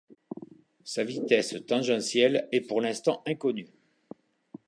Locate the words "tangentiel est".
1.67-2.61